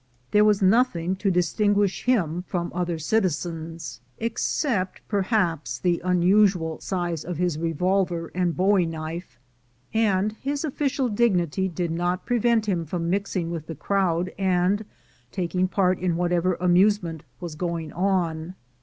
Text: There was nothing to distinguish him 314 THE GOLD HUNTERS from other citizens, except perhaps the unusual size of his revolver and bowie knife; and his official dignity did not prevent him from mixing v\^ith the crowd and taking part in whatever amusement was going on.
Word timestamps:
There 0.31 0.43
was 0.43 0.63
nothing 0.63 1.15
to 1.17 1.29
distinguish 1.29 2.05
him 2.05 2.41
314 2.41 2.41
THE 2.41 2.49
GOLD 2.49 2.53
HUNTERS 2.53 2.71
from 2.71 2.81
other 2.81 2.97
citizens, 3.37 4.01
except 4.17 5.07
perhaps 5.07 5.77
the 5.77 6.01
unusual 6.03 6.79
size 6.79 7.23
of 7.23 7.37
his 7.37 7.59
revolver 7.59 8.31
and 8.33 8.57
bowie 8.57 8.87
knife; 8.87 9.37
and 9.93 10.31
his 10.41 10.65
official 10.65 11.07
dignity 11.07 11.67
did 11.67 11.91
not 11.91 12.25
prevent 12.25 12.67
him 12.67 12.83
from 12.83 13.11
mixing 13.11 13.51
v\^ith 13.51 13.67
the 13.67 13.75
crowd 13.75 14.31
and 14.39 14.85
taking 15.31 15.67
part 15.67 15.99
in 15.99 16.15
whatever 16.15 16.55
amusement 16.55 17.21
was 17.39 17.53
going 17.53 17.93
on. 17.93 18.55